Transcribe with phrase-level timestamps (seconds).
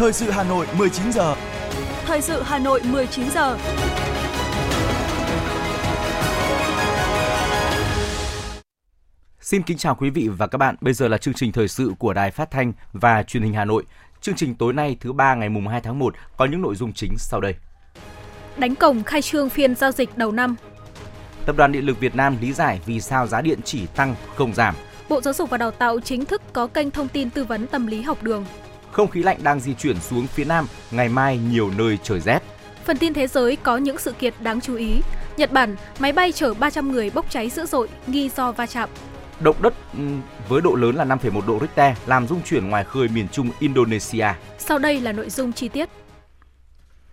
[0.00, 1.34] Thời sự Hà Nội 19 giờ.
[2.04, 3.58] Thời sự Hà Nội 19 giờ.
[9.40, 10.76] Xin kính chào quý vị và các bạn.
[10.80, 13.64] Bây giờ là chương trình thời sự của Đài Phát thanh và Truyền hình Hà
[13.64, 13.84] Nội.
[14.20, 16.92] Chương trình tối nay thứ ba ngày mùng 2 tháng 1 có những nội dung
[16.92, 17.54] chính sau đây.
[18.56, 20.56] Đánh cổng khai trương phiên giao dịch đầu năm.
[21.46, 24.54] Tập đoàn Điện lực Việt Nam lý giải vì sao giá điện chỉ tăng không
[24.54, 24.74] giảm.
[25.08, 27.86] Bộ Giáo dục và Đào tạo chính thức có kênh thông tin tư vấn tâm
[27.86, 28.44] lý học đường.
[28.92, 32.40] Không khí lạnh đang di chuyển xuống phía Nam, ngày mai nhiều nơi trời rét.
[32.84, 35.00] Phần tin thế giới có những sự kiện đáng chú ý.
[35.36, 38.88] Nhật Bản, máy bay chở 300 người bốc cháy dữ dội nghi do va chạm.
[39.40, 39.74] Động đất
[40.48, 44.26] với độ lớn là 5,1 độ Richter làm rung chuyển ngoài khơi miền Trung Indonesia.
[44.58, 45.88] Sau đây là nội dung chi tiết.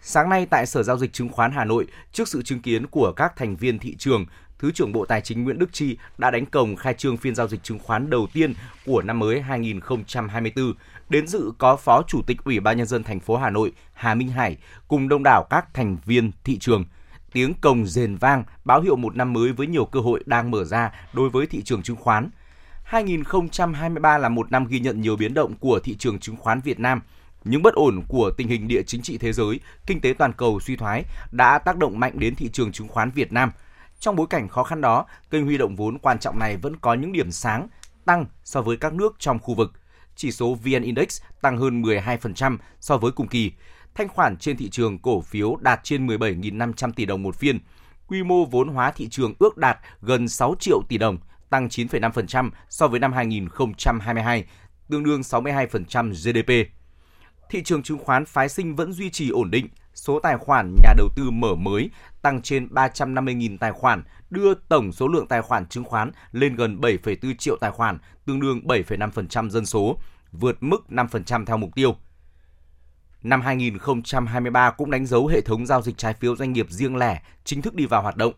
[0.02, 3.12] Sáng nay tại Sở Giao dịch Chứng khoán Hà Nội, trước sự chứng kiến của
[3.12, 4.26] các thành viên thị trường,
[4.60, 7.48] Thứ trưởng Bộ Tài chính Nguyễn Đức Chi đã đánh cổng khai trương phiên giao
[7.48, 8.54] dịch chứng khoán đầu tiên
[8.86, 10.74] của năm mới 2024.
[11.10, 14.16] Đến dự có Phó Chủ tịch Ủy ban nhân dân thành phố Hà Nội Hà
[14.16, 16.86] Minh Hải cùng đông đảo các thành viên thị trường.
[17.34, 20.64] Tiếng cồng rền vang báo hiệu một năm mới với nhiều cơ hội đang mở
[20.64, 22.30] ra đối với thị trường chứng khoán.
[22.84, 26.80] 2023 là một năm ghi nhận nhiều biến động của thị trường chứng khoán Việt
[26.80, 27.02] Nam.
[27.44, 30.60] Những bất ổn của tình hình địa chính trị thế giới, kinh tế toàn cầu
[30.60, 33.52] suy thoái đã tác động mạnh đến thị trường chứng khoán Việt Nam–
[34.00, 36.94] trong bối cảnh khó khăn đó, kênh huy động vốn quan trọng này vẫn có
[36.94, 37.68] những điểm sáng
[38.06, 39.74] tăng so với các nước trong khu vực.
[40.16, 43.52] Chỉ số VN Index tăng hơn 12% so với cùng kỳ.
[43.96, 47.60] Thanh khoản trên thị trường cổ phiếu đạt trên 17.500 tỷ đồng một phiên.
[48.08, 51.18] Quy mô vốn hóa thị trường ước đạt gần 6 triệu tỷ đồng,
[51.50, 54.46] tăng 9,5% so với năm 2022,
[54.90, 56.72] tương đương 62% GDP.
[57.50, 59.68] Thị trường chứng khoán phái sinh vẫn duy trì ổn định,
[59.98, 61.90] số tài khoản nhà đầu tư mở mới
[62.22, 66.80] tăng trên 350.000 tài khoản, đưa tổng số lượng tài khoản chứng khoán lên gần
[66.82, 69.98] 7,4 triệu tài khoản, tương đương 7,5% dân số,
[70.32, 71.96] vượt mức 5% theo mục tiêu.
[73.24, 77.22] Năm 2023 cũng đánh dấu hệ thống giao dịch trái phiếu doanh nghiệp riêng lẻ
[77.44, 78.34] chính thức đi vào hoạt động.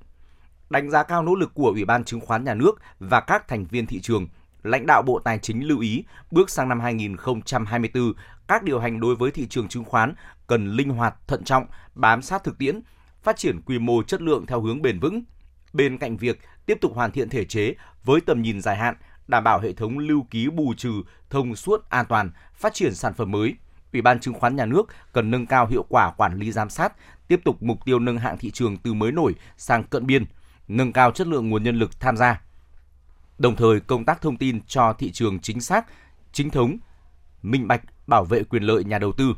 [0.70, 3.66] Đánh giá cao nỗ lực của Ủy ban Chứng khoán Nhà nước và các thành
[3.66, 4.28] viên thị trường,
[4.64, 8.14] lãnh đạo Bộ Tài chính lưu ý bước sang năm 2024,
[8.48, 10.14] các điều hành đối với thị trường chứng khoán
[10.48, 11.66] cần linh hoạt, thận trọng,
[11.96, 12.80] bám sát thực tiễn,
[13.24, 15.24] phát triển quy mô chất lượng theo hướng bền vững.
[15.74, 18.96] Bên cạnh việc tiếp tục hoàn thiện thể chế với tầm nhìn dài hạn,
[19.28, 20.92] đảm bảo hệ thống lưu ký bù trừ
[21.30, 23.56] thông suốt an toàn, phát triển sản phẩm mới.
[23.94, 26.94] Ủy ban chứng khoán nhà nước cần nâng cao hiệu quả quản lý giám sát,
[27.28, 30.26] tiếp tục mục tiêu nâng hạng thị trường từ mới nổi sang cận biên,
[30.68, 32.42] nâng cao chất lượng nguồn nhân lực tham gia.
[33.40, 35.86] Đồng thời, công tác thông tin cho thị trường chính xác,
[36.32, 36.78] chính thống,
[37.42, 39.34] minh bạch, bảo vệ quyền lợi nhà đầu tư,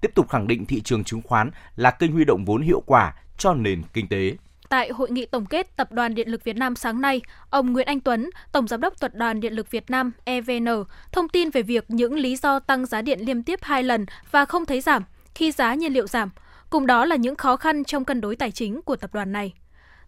[0.00, 3.14] tiếp tục khẳng định thị trường chứng khoán là kênh huy động vốn hiệu quả
[3.38, 4.36] cho nền kinh tế.
[4.68, 7.20] Tại hội nghị tổng kết Tập đoàn Điện lực Việt Nam sáng nay,
[7.50, 10.68] ông Nguyễn Anh Tuấn, Tổng Giám đốc Tập đoàn Điện lực Việt Nam EVN,
[11.12, 14.44] thông tin về việc những lý do tăng giá điện liên tiếp hai lần và
[14.44, 15.02] không thấy giảm
[15.34, 16.30] khi giá nhiên liệu giảm,
[16.70, 19.52] cùng đó là những khó khăn trong cân đối tài chính của tập đoàn này.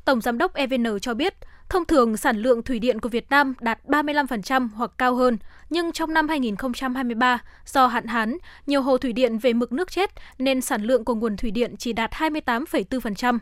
[0.05, 1.35] Tổng Giám đốc EVN cho biết,
[1.69, 5.39] thông thường sản lượng thủy điện của Việt Nam đạt 35% hoặc cao hơn,
[5.71, 10.11] nhưng trong năm 2023, do hạn hán, nhiều hồ thủy điện về mực nước chết
[10.39, 13.39] nên sản lượng của nguồn thủy điện chỉ đạt 28,4%.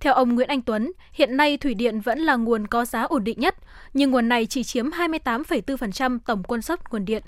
[0.00, 3.24] Theo ông Nguyễn Anh Tuấn, hiện nay thủy điện vẫn là nguồn có giá ổn
[3.24, 3.54] định nhất,
[3.94, 7.22] nhưng nguồn này chỉ chiếm 28,4% tổng quân suất nguồn điện.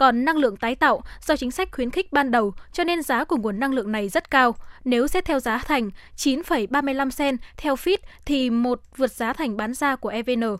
[0.00, 3.24] Còn năng lượng tái tạo, do chính sách khuyến khích ban đầu cho nên giá
[3.24, 4.54] của nguồn năng lượng này rất cao.
[4.84, 9.74] Nếu xét theo giá thành 9,35 sen theo feed thì một vượt giá thành bán
[9.74, 10.56] ra của EVN.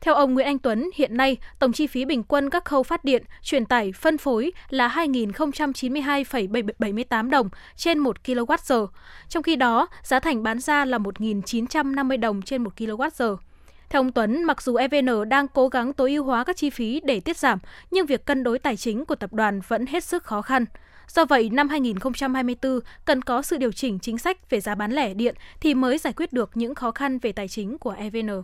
[0.00, 3.04] Theo ông Nguyễn Anh Tuấn, hiện nay tổng chi phí bình quân các khâu phát
[3.04, 8.86] điện, truyền tải, phân phối là 2.092,78 đồng trên 1 kWh.
[9.28, 13.36] Trong khi đó, giá thành bán ra là 1.950 đồng trên 1 kWh.
[13.92, 17.00] Theo ông Tuấn, mặc dù EVN đang cố gắng tối ưu hóa các chi phí
[17.04, 17.58] để tiết giảm,
[17.90, 20.64] nhưng việc cân đối tài chính của tập đoàn vẫn hết sức khó khăn.
[21.08, 25.14] Do vậy, năm 2024 cần có sự điều chỉnh chính sách về giá bán lẻ
[25.14, 28.42] điện thì mới giải quyết được những khó khăn về tài chính của EVN.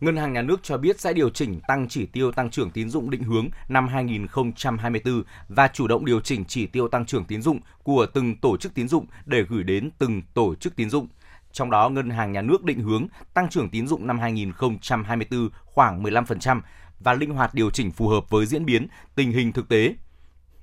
[0.00, 2.90] Ngân hàng Nhà nước cho biết sẽ điều chỉnh tăng chỉ tiêu tăng trưởng tín
[2.90, 7.42] dụng định hướng năm 2024 và chủ động điều chỉnh chỉ tiêu tăng trưởng tín
[7.42, 11.08] dụng của từng tổ chức tín dụng để gửi đến từng tổ chức tín dụng.
[11.56, 16.02] Trong đó, Ngân hàng Nhà nước định hướng tăng trưởng tín dụng năm 2024 khoảng
[16.02, 16.60] 15%
[17.00, 19.94] và linh hoạt điều chỉnh phù hợp với diễn biến, tình hình thực tế.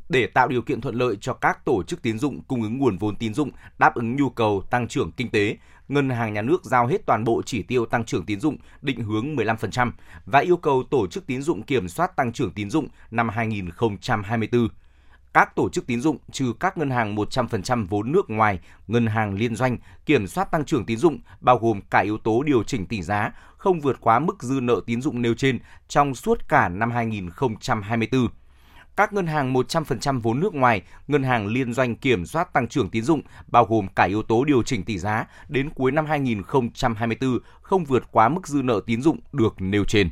[0.09, 2.97] Để tạo điều kiện thuận lợi cho các tổ chức tín dụng cung ứng nguồn
[2.97, 5.57] vốn tín dụng đáp ứng nhu cầu tăng trưởng kinh tế,
[5.87, 9.03] Ngân hàng Nhà nước giao hết toàn bộ chỉ tiêu tăng trưởng tín dụng định
[9.03, 9.91] hướng 15%
[10.25, 14.67] và yêu cầu tổ chức tín dụng kiểm soát tăng trưởng tín dụng năm 2024
[15.33, 19.33] các tổ chức tín dụng trừ các ngân hàng 100% vốn nước ngoài, ngân hàng
[19.33, 22.85] liên doanh kiểm soát tăng trưởng tín dụng bao gồm cả yếu tố điều chỉnh
[22.85, 26.69] tỷ giá không vượt quá mức dư nợ tín dụng nêu trên trong suốt cả
[26.69, 28.27] năm 2024.
[28.95, 32.89] các ngân hàng 100% vốn nước ngoài, ngân hàng liên doanh kiểm soát tăng trưởng
[32.89, 37.39] tín dụng, bao gồm cả yếu tố điều chỉnh tỷ giá, đến cuối năm 2024
[37.61, 40.09] không vượt quá mức dư nợ tín dụng được nêu trên.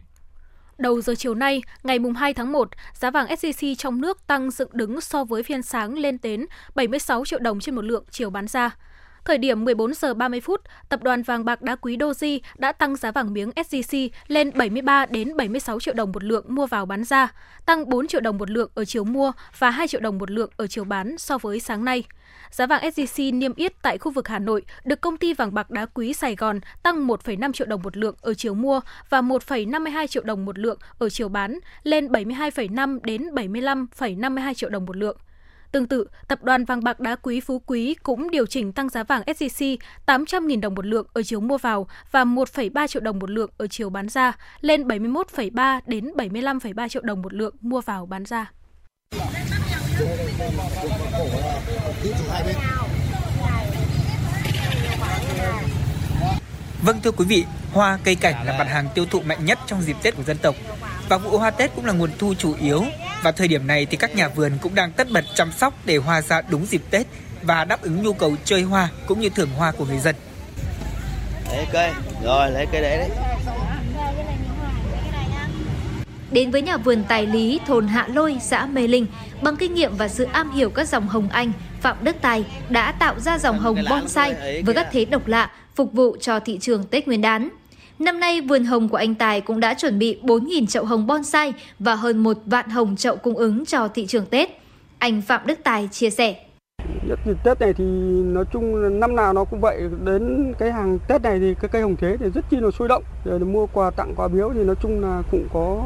[0.81, 4.69] Đầu giờ chiều nay, ngày 2 tháng 1, giá vàng SJC trong nước tăng dựng
[4.73, 6.45] đứng so với phiên sáng lên đến
[6.75, 8.75] 76 triệu đồng trên một lượng chiều bán ra.
[9.25, 12.95] Thời điểm 14 giờ 30 phút, tập đoàn vàng bạc đá quý Doji đã tăng
[12.95, 17.03] giá vàng miếng SJC lên 73 đến 76 triệu đồng một lượng mua vào bán
[17.03, 17.33] ra,
[17.65, 20.49] tăng 4 triệu đồng một lượng ở chiều mua và 2 triệu đồng một lượng
[20.57, 22.03] ở chiều bán so với sáng nay.
[22.51, 25.71] Giá vàng SJC niêm yết tại khu vực Hà Nội được công ty vàng bạc
[25.71, 28.79] đá quý Sài Gòn tăng 1,5 triệu đồng một lượng ở chiều mua
[29.09, 34.85] và 1,52 triệu đồng một lượng ở chiều bán lên 72,5 đến 75,52 triệu đồng
[34.85, 35.17] một lượng.
[35.71, 39.03] Tương tự, tập đoàn vàng bạc đá quý Phú Quý cũng điều chỉnh tăng giá
[39.03, 43.29] vàng SJC 800.000 đồng một lượng ở chiều mua vào và 1,3 triệu đồng một
[43.29, 48.05] lượng ở chiều bán ra, lên 71,3 đến 75,3 triệu đồng một lượng mua vào
[48.05, 48.51] bán ra.
[56.81, 59.81] Vâng thưa quý vị, hoa cây cảnh là mặt hàng tiêu thụ mạnh nhất trong
[59.81, 60.55] dịp Tết của dân tộc.
[61.09, 62.83] Và vụ hoa Tết cũng là nguồn thu chủ yếu.
[63.23, 65.97] Và thời điểm này thì các nhà vườn cũng đang tất bật chăm sóc để
[65.97, 67.07] hoa ra đúng dịp Tết
[67.41, 70.15] và đáp ứng nhu cầu chơi hoa cũng như thưởng hoa của người dân.
[71.51, 71.91] Lấy cây,
[72.23, 73.09] rồi lấy cây đấy đấy.
[76.31, 79.05] Đến với nhà vườn Tài Lý, thôn Hạ Lôi, xã Mê Linh,
[79.41, 81.51] bằng kinh nghiệm và sự am hiểu các dòng hồng Anh,
[81.81, 85.93] Phạm Đức Tài đã tạo ra dòng hồng bonsai với các thế độc lạ phục
[85.93, 87.49] vụ cho thị trường Tết Nguyên đán.
[88.01, 91.53] Năm nay, vườn hồng của anh Tài cũng đã chuẩn bị 4.000 chậu hồng bonsai
[91.79, 94.49] và hơn một vạn hồng chậu cung ứng cho thị trường Tết.
[94.99, 96.35] Anh Phạm Đức Tài chia sẻ.
[97.07, 97.83] Nhất dịp Tết này thì
[98.23, 99.81] nói chung năm nào nó cũng vậy.
[100.03, 102.87] Đến cái hàng Tết này thì cái cây hồng thế thì rất chi là sôi
[102.87, 103.03] động.
[103.25, 105.83] Để mua quà tặng quà biếu thì nói chung là cũng có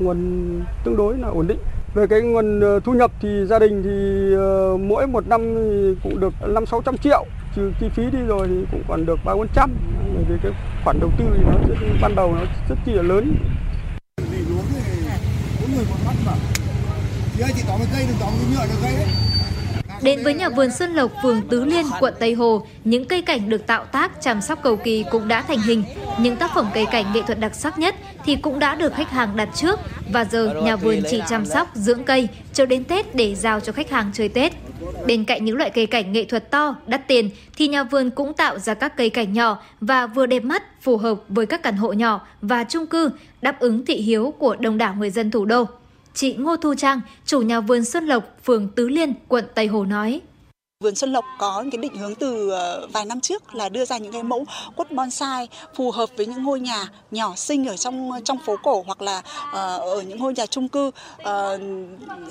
[0.00, 1.58] nguồn tương đối là ổn định.
[1.94, 5.94] Về cái nguồn ờ, thu nhập thì gia đình thì ờ, mỗi một năm thì
[6.02, 7.24] cũng được 5 600 triệu
[7.56, 9.74] trừ chi phí đi rồi thì cũng còn được ba bốn trăm.
[10.14, 10.52] Bởi vì cái
[10.84, 13.36] khoản đầu tư thì nó rất, ban đầu nó rất chi là lớn.
[20.02, 23.48] Đến với nhà vườn Xuân Lộc, phường Tứ Liên, quận Tây Hồ, những cây cảnh
[23.48, 25.84] được tạo tác chăm sóc cầu kỳ cũng đã thành hình.
[26.18, 27.94] Những tác phẩm cây cảnh nghệ thuật đặc sắc nhất
[28.24, 29.80] thì cũng đã được khách hàng đặt trước.
[30.12, 33.72] Và giờ nhà vườn chỉ chăm sóc, dưỡng cây cho đến Tết để giao cho
[33.72, 34.52] khách hàng chơi Tết.
[35.06, 38.34] Bên cạnh những loại cây cảnh nghệ thuật to, đắt tiền thì nhà vườn cũng
[38.34, 41.76] tạo ra các cây cảnh nhỏ và vừa đẹp mắt, phù hợp với các căn
[41.76, 43.10] hộ nhỏ và chung cư,
[43.42, 45.64] đáp ứng thị hiếu của đông đảo người dân thủ đô.
[46.14, 49.84] Chị Ngô Thu Trang, chủ nhà vườn Xuân Lộc, phường Tứ Liên, quận Tây Hồ
[49.84, 50.20] nói.
[50.82, 53.98] Vườn Xuân Lộc có cái định hướng từ ờ, vài năm trước là đưa ra
[53.98, 54.44] những cái mẫu
[54.76, 58.82] quất bonsai phù hợp với những ngôi nhà nhỏ xinh ở trong trong phố cổ
[58.86, 60.90] hoặc là ờ, ở những ngôi nhà chung cư.
[61.18, 61.58] Ờ,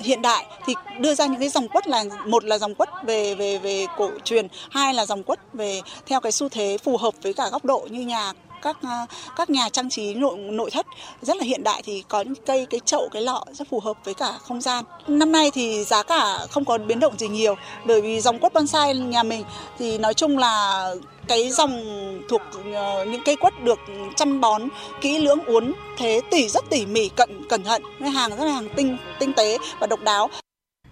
[0.00, 3.34] hiện đại thì đưa ra những cái dòng quất là một là dòng quất về
[3.34, 7.14] về về cổ truyền, hai là dòng quất về theo cái xu thế phù hợp
[7.22, 8.32] với cả góc độ như nhà
[8.62, 9.06] các ờ,
[9.36, 10.86] các nhà trang trí nội nội thất
[11.22, 13.96] rất là hiện đại thì có những cây cái chậu cái lọ rất phù hợp
[14.04, 14.84] với cả không gian.
[15.08, 17.54] Năm nay thì giá cả không có biến động gì nhiều
[17.86, 19.44] bởi vì dòng quất bonsai nhà mình
[19.78, 20.86] thì nói chung là
[21.28, 21.84] cái dòng
[22.28, 22.42] thuộc
[22.74, 23.78] ờ, những cây quất được
[24.16, 24.62] chăm bón
[25.00, 28.52] kỹ lưỡng uốn thế tỉ rất tỉ mỉ cẩn cẩn thận cái hàng rất là
[28.52, 30.30] hàng tinh tinh tế và độc đáo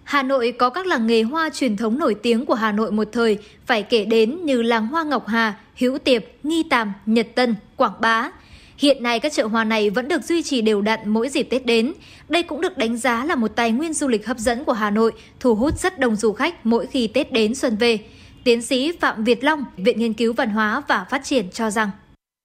[0.03, 3.07] Hà Nội có các làng nghề hoa truyền thống nổi tiếng của Hà Nội một
[3.11, 7.55] thời, phải kể đến như làng hoa Ngọc Hà, Hữu Tiệp, Nghi Tàm, Nhật Tân,
[7.75, 8.31] Quảng Bá.
[8.77, 11.65] Hiện nay các chợ hoa này vẫn được duy trì đều đặn mỗi dịp Tết
[11.65, 11.93] đến.
[12.29, 14.89] Đây cũng được đánh giá là một tài nguyên du lịch hấp dẫn của Hà
[14.89, 17.99] Nội, thu hút rất đông du khách mỗi khi Tết đến xuân về.
[18.43, 21.89] Tiến sĩ Phạm Việt Long, Viện Nghiên cứu Văn hóa và Phát triển cho rằng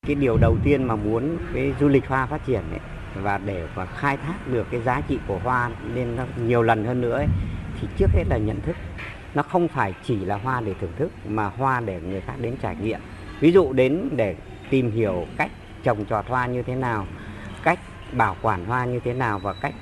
[0.06, 2.80] cái điều đầu tiên mà muốn cái du lịch hoa phát triển ấy,
[3.22, 6.16] và để mà khai thác được cái giá trị của hoa lên
[6.46, 7.26] nhiều lần hơn nữa ấy,
[7.80, 8.76] thì trước hết là nhận thức
[9.34, 12.56] nó không phải chỉ là hoa để thưởng thức mà hoa để người khác đến
[12.62, 13.00] trải nghiệm
[13.40, 14.36] ví dụ đến để
[14.70, 15.50] tìm hiểu cách
[15.82, 17.06] trồng trọt hoa như thế nào,
[17.62, 17.78] cách
[18.12, 19.74] bảo quản hoa như thế nào và cách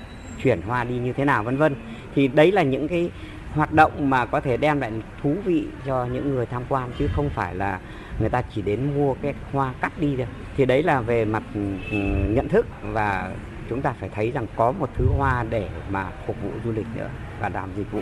[0.43, 1.75] chuyển hoa đi như thế nào, vân vân.
[2.15, 3.11] Thì đấy là những cái
[3.55, 4.93] hoạt động mà có thể đem lại
[5.23, 7.81] thú vị cho những người tham quan, chứ không phải là
[8.21, 10.25] người ta chỉ đến mua cái hoa cắt đi được
[10.57, 11.97] thì đấy là về mặt ừ, ừ,
[12.29, 13.33] nhận thức và
[13.71, 16.87] chúng ta phải thấy rằng có một thứ hoa để mà phục vụ du lịch
[16.95, 17.09] nữa
[17.41, 18.01] và làm dịch vụ.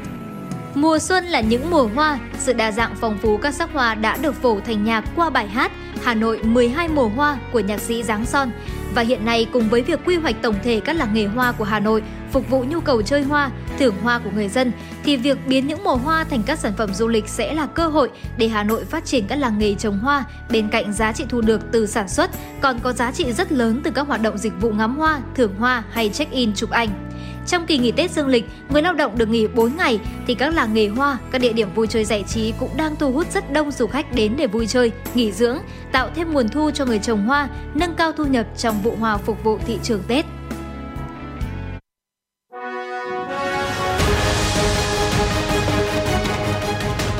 [0.74, 4.16] Mùa xuân là những mùa hoa, sự đa dạng phong phú các sắc hoa đã
[4.16, 8.02] được phổ thành nhạc qua bài hát Hà Nội 12 mùa hoa của nhạc sĩ
[8.02, 8.50] Giáng Son.
[8.94, 11.64] Và hiện nay cùng với việc quy hoạch tổng thể các làng nghề hoa của
[11.64, 12.02] Hà Nội
[12.32, 14.72] phục vụ nhu cầu chơi hoa, thưởng hoa của người dân
[15.04, 17.88] thì việc biến những mùa hoa thành các sản phẩm du lịch sẽ là cơ
[17.88, 21.24] hội để Hà Nội phát triển các làng nghề trồng hoa bên cạnh giá trị
[21.28, 24.38] thu được từ sản xuất còn có giá trị rất lớn từ các hoạt động
[24.38, 27.11] dịch vụ ngắm hoa, thưởng hoa hay check-in chụp ảnh.
[27.46, 30.54] Trong kỳ nghỉ Tết dương lịch, người lao động được nghỉ 4 ngày thì các
[30.54, 33.52] làng nghề hoa, các địa điểm vui chơi giải trí cũng đang thu hút rất
[33.52, 35.58] đông du khách đến để vui chơi, nghỉ dưỡng,
[35.92, 39.16] tạo thêm nguồn thu cho người trồng hoa, nâng cao thu nhập trong vụ hoa
[39.16, 40.24] phục vụ thị trường Tết.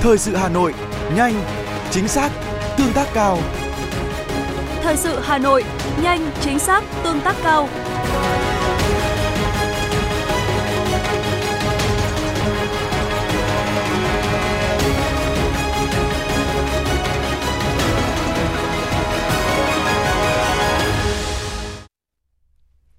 [0.01, 0.75] Thời sự Hà Nội,
[1.17, 1.35] nhanh,
[1.91, 2.31] chính xác,
[2.79, 3.39] tương tác cao.
[4.83, 5.65] Thời sự Hà Nội,
[6.03, 7.69] nhanh, chính xác, tương tác cao.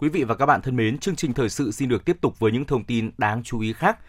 [0.03, 2.39] Quý vị và các bạn thân mến, chương trình thời sự xin được tiếp tục
[2.39, 3.99] với những thông tin đáng chú ý khác.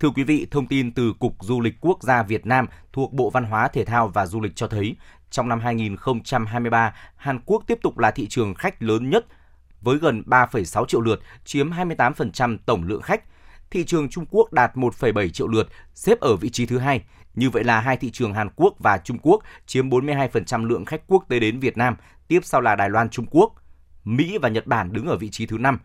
[0.00, 3.30] Thưa quý vị, thông tin từ Cục Du lịch Quốc gia Việt Nam thuộc Bộ
[3.30, 4.96] Văn hóa Thể thao và Du lịch cho thấy,
[5.30, 9.26] trong năm 2023, Hàn Quốc tiếp tục là thị trường khách lớn nhất
[9.80, 13.24] với gần 3,6 triệu lượt, chiếm 28% tổng lượng khách.
[13.70, 17.02] Thị trường Trung Quốc đạt 1,7 triệu lượt, xếp ở vị trí thứ hai.
[17.34, 21.02] Như vậy là hai thị trường Hàn Quốc và Trung Quốc chiếm 42% lượng khách
[21.06, 21.96] quốc tế đến Việt Nam,
[22.28, 23.63] tiếp sau là Đài Loan Trung Quốc.
[24.04, 25.78] Mỹ và Nhật Bản đứng ở vị trí thứ 5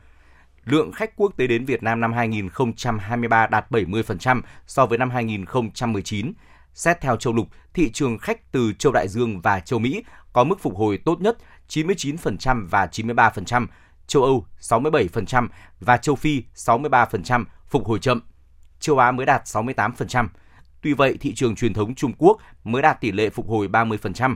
[0.66, 6.34] lượng khách quốc tế đến Việt Nam năm 2023 đạt 70% so với năm 2019.
[6.74, 10.44] Xét theo châu lục, thị trường khách từ châu Đại Dương và châu Mỹ có
[10.44, 11.38] mức phục hồi tốt nhất
[11.70, 13.68] 99% và 93%,
[14.08, 15.48] châu Âu 67%
[15.80, 18.22] và châu Phi 63% phục hồi chậm.
[18.80, 20.28] Châu Á mới đạt 68%.
[20.82, 24.36] Tuy vậy, thị trường truyền thống Trung Quốc mới đạt tỷ lệ phục hồi 30%.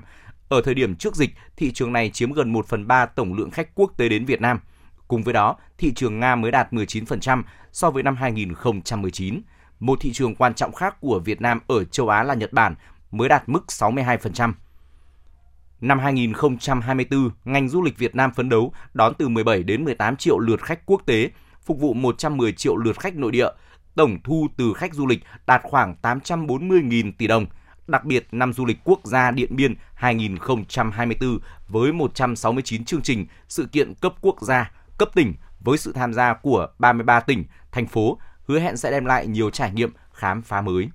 [0.54, 3.52] Ở thời điểm trước dịch, thị trường này chiếm gần 1 phần 3 tổng lượng
[3.52, 4.60] khách quốc tế đến Việt Nam–
[5.14, 9.42] Cùng với đó, thị trường Nga mới đạt 19% so với năm 2019.
[9.80, 12.76] Một thị trường quan trọng khác của Việt Nam ở châu Á là Nhật Bản
[13.12, 14.54] mới đạt mức 62%.
[15.82, 20.40] Năm 2024, ngành du lịch Việt Nam phấn đấu đón từ 17 đến 18 triệu
[20.40, 21.30] lượt khách quốc tế,
[21.66, 23.50] phục vụ 110 triệu lượt khách nội địa.
[23.96, 27.46] Tổng thu từ khách du lịch đạt khoảng 840.000 tỷ đồng.
[27.88, 33.66] Đặc biệt, năm du lịch quốc gia Điện Biên 2024 với 169 chương trình, sự
[33.72, 38.18] kiện cấp quốc gia, cấp tỉnh với sự tham gia của 33 tỉnh, thành phố
[38.48, 40.90] hứa hẹn sẽ đem lại nhiều trải nghiệm khám phá mới.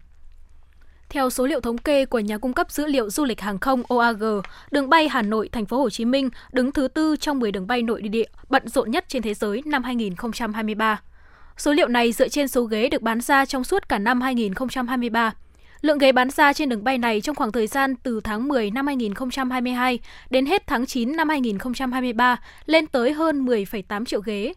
[1.09, 3.83] Theo số liệu thống kê của nhà cung cấp dữ liệu du lịch hàng không
[3.89, 4.23] OAG,
[4.71, 7.67] đường bay Hà Nội Thành phố Hồ Chí Minh đứng thứ tư trong 10 đường
[7.67, 11.01] bay nội địa bận rộn nhất trên thế giới năm 2023.
[11.57, 15.33] Số liệu này dựa trên số ghế được bán ra trong suốt cả năm 2023.
[15.81, 18.71] Lượng ghế bán ra trên đường bay này trong khoảng thời gian từ tháng 10
[18.71, 19.99] năm 2022
[20.31, 24.53] đến hết tháng 9 năm 2023 lên tới hơn 10,8 triệu ghế.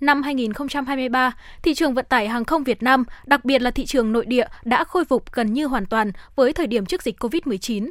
[0.00, 4.12] Năm 2023, thị trường vận tải hàng không Việt Nam, đặc biệt là thị trường
[4.12, 7.90] nội địa đã khôi phục gần như hoàn toàn với thời điểm trước dịch COVID-19.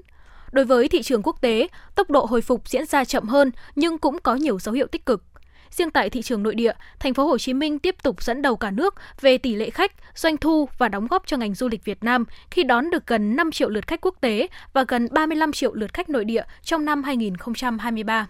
[0.52, 3.98] Đối với thị trường quốc tế, tốc độ hồi phục diễn ra chậm hơn nhưng
[3.98, 5.24] cũng có nhiều dấu hiệu tích cực.
[5.72, 8.56] Riêng tại thị trường nội địa, thành phố Hồ Chí Minh tiếp tục dẫn đầu
[8.56, 11.86] cả nước về tỷ lệ khách, doanh thu và đóng góp cho ngành du lịch
[11.86, 15.52] Việt Nam khi đón được gần 5 triệu lượt khách quốc tế và gần 35
[15.52, 18.28] triệu lượt khách nội địa trong năm 2023.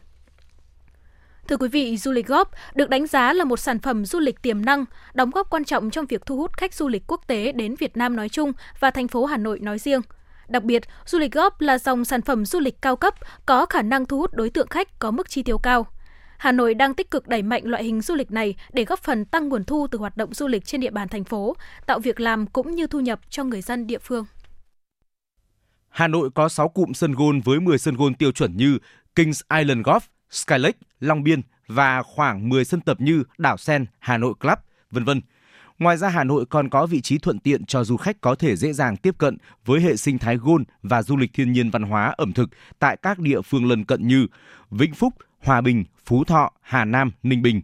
[1.48, 4.42] Thưa quý vị, du lịch góp được đánh giá là một sản phẩm du lịch
[4.42, 7.52] tiềm năng, đóng góp quan trọng trong việc thu hút khách du lịch quốc tế
[7.52, 10.02] đến Việt Nam nói chung và thành phố Hà Nội nói riêng.
[10.48, 13.16] Đặc biệt, du lịch góp là dòng sản phẩm du lịch cao cấp
[13.46, 15.88] có khả năng thu hút đối tượng khách có mức chi tiêu cao.
[16.40, 19.26] Hà Nội đang tích cực đẩy mạnh loại hình du lịch này để góp phần
[19.26, 21.56] tăng nguồn thu từ hoạt động du lịch trên địa bàn thành phố,
[21.86, 24.26] tạo việc làm cũng như thu nhập cho người dân địa phương.
[25.90, 28.78] Hà Nội có 6 cụm sân gôn với 10 sân gôn tiêu chuẩn như
[29.16, 34.18] Kings Island Golf, Skylake, Long Biên và khoảng 10 sân tập như Đảo Sen, Hà
[34.18, 34.60] Nội Club,
[34.92, 35.22] vân vân.
[35.80, 38.56] Ngoài ra Hà Nội còn có vị trí thuận tiện cho du khách có thể
[38.56, 41.84] dễ dàng tiếp cận với hệ sinh thái gôn và du lịch thiên nhiên văn
[41.84, 44.28] hóa ẩm thực tại các địa phương lân cận như
[44.72, 47.62] Vĩnh Phúc, Hòa Bình, Phú Thọ, Hà Nam, Ninh Bình.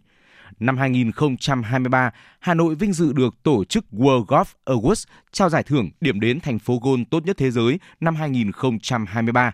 [0.60, 5.90] Năm 2023, Hà Nội vinh dự được tổ chức World Golf Awards trao giải thưởng
[6.00, 9.52] điểm đến thành phố gôn tốt nhất thế giới năm 2023.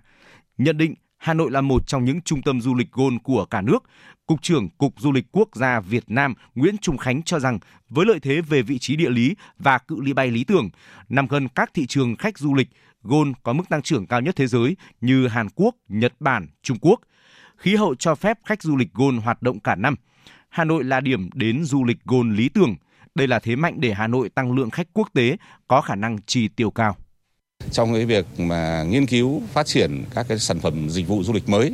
[0.58, 3.60] Nhận định Hà Nội là một trong những trung tâm du lịch gôn của cả
[3.60, 3.82] nước.
[4.26, 8.06] Cục trưởng Cục Du lịch Quốc gia Việt Nam Nguyễn Trung Khánh cho rằng với
[8.06, 10.70] lợi thế về vị trí địa lý và cự ly bay lý tưởng,
[11.08, 12.68] nằm gần các thị trường khách du lịch,
[13.02, 16.78] gôn có mức tăng trưởng cao nhất thế giới như Hàn Quốc, Nhật Bản, Trung
[16.80, 17.00] Quốc–
[17.62, 19.94] khí hậu cho phép khách du lịch Gôn hoạt động cả năm.
[20.48, 22.76] Hà Nội là điểm đến du lịch Gôn lý tưởng.
[23.14, 25.36] Đây là thế mạnh để Hà Nội tăng lượng khách quốc tế
[25.68, 26.96] có khả năng chi tiêu cao.
[27.70, 31.32] Trong cái việc mà nghiên cứu, phát triển các cái sản phẩm dịch vụ du
[31.32, 31.72] lịch mới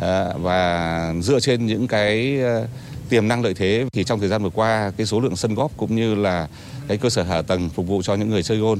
[0.00, 2.66] à, và dựa trên những cái ờ,
[3.08, 5.76] tiềm năng lợi thế thì trong thời gian vừa qua, cái số lượng sân góp
[5.76, 6.48] cũng như là
[6.88, 8.78] cái cơ sở hạ tầng phục vụ cho những người chơi gôn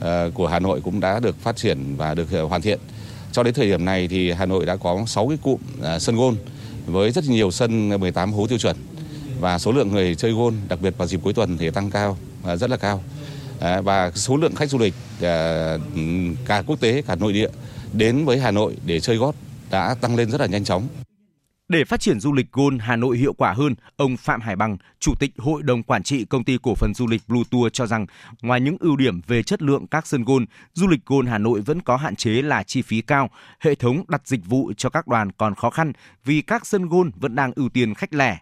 [0.00, 2.78] ờ, của Hà Nội cũng đã được phát triển và được ờ, hoàn thiện.
[3.32, 5.60] Cho đến thời điểm này thì Hà Nội đã có 6 cái cụm
[5.98, 6.36] sân gôn
[6.86, 8.76] với rất nhiều sân 18 hố tiêu chuẩn.
[9.40, 12.16] và số lượng người chơi gôn đặc biệt vào dịp cuối tuần thì tăng cao
[12.56, 13.02] rất là cao
[13.60, 15.76] À, và số lượng khách du lịch à,
[16.46, 17.48] cả quốc tế cả nội địa
[17.92, 19.34] đến với Hà Nội để chơi gót
[19.70, 20.88] đã tăng lên rất là nhanh chóng.
[21.68, 24.76] Để phát triển du lịch Gold Hà Nội hiệu quả hơn, ông Phạm Hải Bằng,
[25.00, 27.86] Chủ tịch Hội đồng Quản trị Công ty Cổ phần Du lịch Blue Tour cho
[27.86, 28.06] rằng,
[28.42, 31.60] ngoài những ưu điểm về chất lượng các sân Gold, du lịch Gold Hà Nội
[31.60, 35.08] vẫn có hạn chế là chi phí cao, hệ thống đặt dịch vụ cho các
[35.08, 35.92] đoàn còn khó khăn
[36.24, 38.38] vì các sân Gold vẫn đang ưu tiên khách lẻ.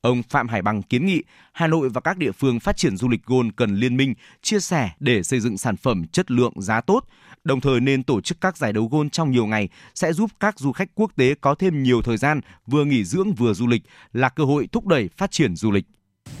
[0.00, 3.08] Ông Phạm Hải Bằng kiến nghị Hà Nội và các địa phương phát triển du
[3.08, 6.80] lịch Gôn cần liên minh, chia sẻ để xây dựng sản phẩm chất lượng giá
[6.80, 7.04] tốt,
[7.44, 10.58] đồng thời nên tổ chức các giải đấu gôn trong nhiều ngày sẽ giúp các
[10.58, 13.82] du khách quốc tế có thêm nhiều thời gian vừa nghỉ dưỡng vừa du lịch
[14.12, 15.84] là cơ hội thúc đẩy phát triển du lịch.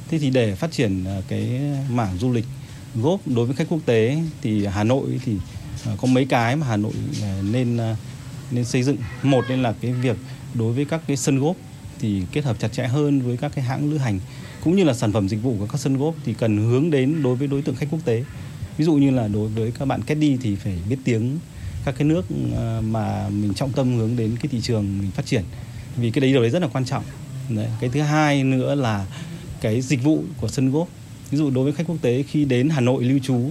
[0.08, 1.60] Thế thì để phát triển à, cái
[1.90, 2.44] mảng du lịch
[2.94, 5.38] góp đối với khách quốc tế thì Hà Nội thì
[5.86, 7.78] à, có mấy cái mà Hà Nội à, nên
[8.50, 8.96] nên xây dựng.
[9.22, 10.16] Một nên là cái việc
[10.54, 11.56] đối với các cái sân góp
[12.00, 14.20] thì kết hợp chặt chẽ hơn với các cái hãng lữ hành,
[14.64, 17.22] cũng như là sản phẩm dịch vụ của các sân góp thì cần hướng đến
[17.22, 18.24] đối với đối tượng khách quốc tế.
[18.76, 21.38] Ví dụ như là đối với các bạn kết đi thì phải biết tiếng
[21.84, 22.24] các cái nước
[22.54, 25.42] ờ, mà mình trọng tâm hướng đến cái thị trường mình phát triển.
[25.96, 27.04] Vì cái đấy điều đấy rất là quan trọng.
[27.48, 27.68] Đấy.
[27.80, 29.06] cái thứ hai nữa là
[29.60, 30.88] cái dịch vụ của sân góp
[31.30, 33.50] ví dụ đối với khách quốc tế khi đến Hà Nội lưu trú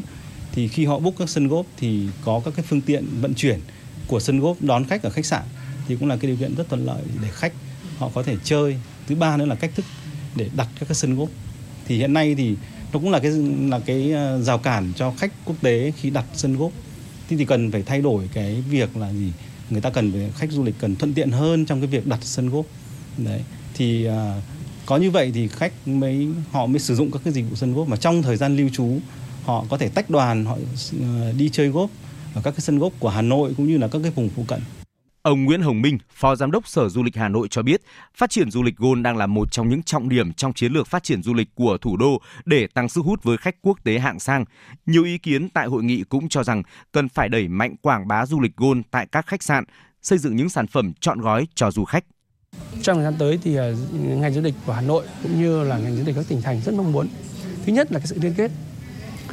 [0.51, 3.59] thì khi họ book các sân góp thì có các cái phương tiện vận chuyển
[4.07, 5.43] của sân góp đón khách ở khách sạn
[5.87, 7.53] thì cũng là cái điều kiện rất thuận lợi để khách
[7.97, 8.77] họ có thể chơi.
[9.07, 9.85] Thứ ba nữa là cách thức
[10.35, 11.29] để đặt các cái sân gốc
[11.85, 12.55] thì hiện nay thì
[12.93, 13.31] nó cũng là cái
[13.69, 16.71] là cái ờ, rào cản cho khách quốc tế khi đặt sân gốc
[17.29, 19.31] thì, thì cần phải thay đổi cái việc là gì?
[19.69, 22.19] Người ta cần phải khách du lịch cần thuận tiện hơn trong cái việc đặt
[22.21, 22.65] sân gốc
[23.17, 23.41] đấy.
[23.73, 24.41] Thì à,
[24.85, 27.73] có như vậy thì khách mới họ mới sử dụng các cái dịch vụ sân
[27.73, 28.99] gốc mà trong thời gian lưu trú
[29.43, 30.57] họ có thể tách đoàn họ
[31.01, 31.89] ờ, đi chơi gốc
[32.33, 34.43] ở các cái sân gốc của Hà Nội cũng như là các cái vùng phụ
[34.47, 34.59] cận.
[35.27, 37.81] Ông Nguyễn Hồng Minh, Phó Giám đốc Sở Du lịch Hà Nội cho biết,
[38.15, 40.87] phát triển du lịch Gold đang là một trong những trọng điểm trong chiến lược
[40.87, 43.99] phát triển du lịch của thủ đô để tăng sức hút với khách quốc tế
[43.99, 44.45] hạng sang.
[44.85, 48.25] Nhiều ý kiến tại hội nghị cũng cho rằng cần phải đẩy mạnh quảng bá
[48.25, 49.63] du lịch Gold tại các khách sạn,
[50.01, 52.03] xây dựng những sản phẩm chọn gói cho du khách.
[52.81, 55.77] Trong thời gian tới thì ờ, ngành du lịch của Hà Nội cũng như là
[55.77, 57.07] ngành du lịch các tỉnh thành rất mong muốn.
[57.65, 58.51] Thứ nhất là cái sự liên kết.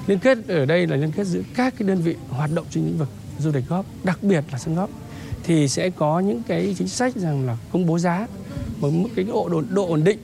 [0.06, 2.84] Liên kết ở đây là liên kết giữa các cái đơn vị hoạt động trên
[2.84, 4.90] lĩnh vực du lịch góp, đặc biệt là sân góp
[5.44, 8.26] thì sẽ có những cái chính sách rằng là công bố giá
[8.80, 10.18] một mức cái độ độ, độ ổn định.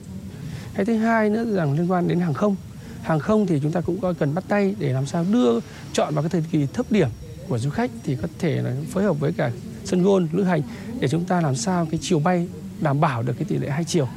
[0.73, 2.55] Cái thứ hai nữa rằng liên quan đến hàng không.
[3.01, 5.59] Hàng không thì chúng ta cũng coi cần bắt tay để làm sao đưa
[5.93, 7.09] chọn vào cái thời kỳ thấp điểm
[7.47, 9.51] của du khách thì có thể là phối hợp với cả
[9.85, 10.61] sân gôn lữ hành
[10.99, 12.47] để chúng ta làm sao cái chiều bay
[12.81, 14.07] đảm bảo được cái tỷ lệ hai chiều.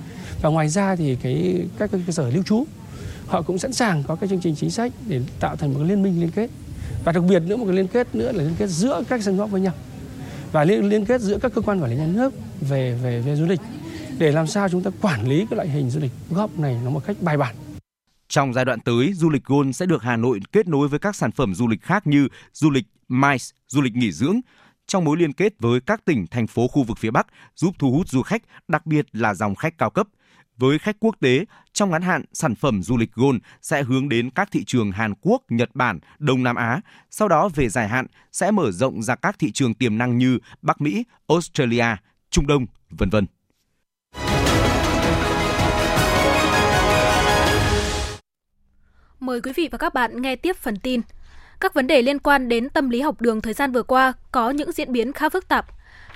[0.43, 2.65] Và ngoài ra thì cái các cơ sở lưu trú
[3.27, 5.89] họ cũng sẵn sàng có cái chương trình chính sách để tạo thành một cái
[5.89, 6.51] liên minh liên kết.
[7.05, 9.37] Và đặc biệt nữa một cái liên kết nữa là liên kết giữa các sân
[9.37, 9.73] góp với nhau
[10.55, 13.37] và liên, liên kết giữa các cơ quan quản lý nhà nước về về về
[13.37, 13.61] du lịch
[14.19, 16.91] để làm sao chúng ta quản lý cái loại hình du lịch góp này nó
[16.91, 17.57] một cách bài bản.
[18.29, 21.17] Trong giai đoạn tới, du lịch Gold sẽ được Hà Nội kết nối với các
[21.17, 24.41] sản phẩm du lịch khác như du lịch MICE, du lịch nghỉ dưỡng,
[24.87, 27.93] trong mối liên kết với các tỉnh, thành phố khu vực phía Bắc giúp thu
[27.93, 30.07] hút du khách, đặc biệt là dòng khách cao cấp–
[30.57, 34.31] với khách quốc tế, trong ngắn hạn, sản phẩm du lịch Gold sẽ hướng đến
[34.31, 36.81] các thị trường Hàn Quốc, Nhật Bản, Đông Nam Á.
[37.11, 40.39] Sau đó về dài hạn sẽ mở rộng ra các thị trường tiềm năng như
[40.63, 41.87] Bắc Mỹ, Australia,
[42.31, 43.27] Trung Đông, vân vân.
[49.21, 51.01] Mời quý vị và các bạn nghe tiếp phần tin.
[51.61, 54.51] Các vấn đề liên quan đến tâm lý học đường thời gian vừa qua có
[54.51, 55.67] những diễn biến khá phức tạp.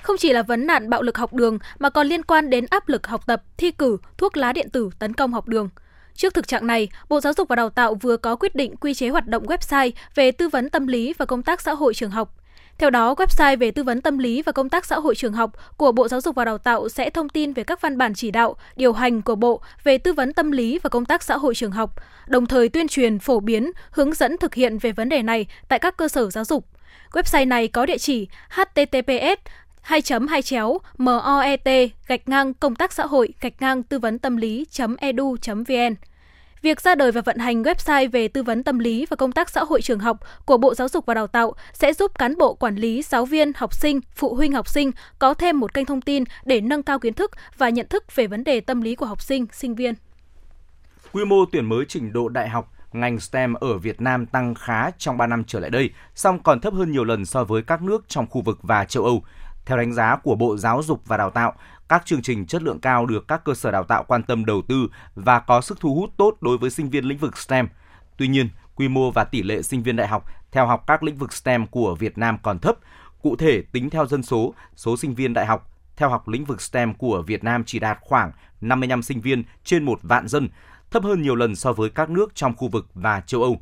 [0.03, 2.89] Không chỉ là vấn nạn bạo lực học đường mà còn liên quan đến áp
[2.89, 5.69] lực học tập, thi cử, thuốc lá điện tử tấn công học đường.
[6.15, 8.93] Trước thực trạng này, Bộ Giáo dục và Đào tạo vừa có quyết định quy
[8.93, 12.11] chế hoạt động website về tư vấn tâm lý và công tác xã hội trường
[12.11, 12.35] học.
[12.77, 15.51] Theo đó, website về tư vấn tâm lý và công tác xã hội trường học
[15.77, 18.31] của Bộ Giáo dục và Đào tạo sẽ thông tin về các văn bản chỉ
[18.31, 21.55] đạo, điều hành của Bộ về tư vấn tâm lý và công tác xã hội
[21.55, 21.95] trường học,
[22.27, 25.79] đồng thời tuyên truyền, phổ biến, hướng dẫn thực hiện về vấn đề này tại
[25.79, 26.65] các cơ sở giáo dục.
[27.11, 29.39] Website này có địa chỉ https
[29.81, 34.37] 2 2 chéo MOET gạch ngang công tác xã hội gạch ngang tư vấn tâm
[34.37, 35.95] lý.edu.vn.
[36.61, 39.49] Việc ra đời và vận hành website về tư vấn tâm lý và công tác
[39.49, 42.53] xã hội trường học của Bộ Giáo dục và Đào tạo sẽ giúp cán bộ
[42.53, 46.01] quản lý, giáo viên, học sinh, phụ huynh học sinh có thêm một kênh thông
[46.01, 49.05] tin để nâng cao kiến thức và nhận thức về vấn đề tâm lý của
[49.05, 49.93] học sinh, sinh viên.
[51.11, 54.91] Quy mô tuyển mới trình độ đại học ngành STEM ở Việt Nam tăng khá
[54.97, 57.81] trong 3 năm trở lại đây, song còn thấp hơn nhiều lần so với các
[57.81, 59.23] nước trong khu vực và châu Âu.
[59.69, 61.53] Theo đánh giá của Bộ Giáo dục và Đào tạo,
[61.89, 64.61] các chương trình chất lượng cao được các cơ sở đào tạo quan tâm đầu
[64.61, 67.67] tư và có sức thu hút tốt đối với sinh viên lĩnh vực STEM.
[68.17, 71.17] Tuy nhiên, quy mô và tỷ lệ sinh viên đại học theo học các lĩnh
[71.17, 72.75] vực STEM của Việt Nam còn thấp.
[73.21, 76.61] Cụ thể, tính theo dân số, số sinh viên đại học theo học lĩnh vực
[76.61, 80.49] STEM của Việt Nam chỉ đạt khoảng 55 sinh viên trên một vạn dân,
[80.91, 83.61] thấp hơn nhiều lần so với các nước trong khu vực và châu Âu.